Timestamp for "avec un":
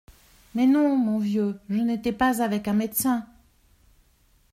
2.41-2.73